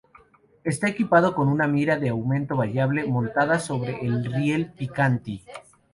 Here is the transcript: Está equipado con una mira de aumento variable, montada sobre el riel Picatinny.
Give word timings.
Está 0.63 0.87
equipado 0.87 1.35
con 1.35 1.47
una 1.47 1.67
mira 1.67 1.95
de 1.99 2.09
aumento 2.09 2.57
variable, 2.57 3.05
montada 3.05 3.59
sobre 3.59 4.03
el 4.03 4.25
riel 4.33 4.71
Picatinny. 4.75 5.43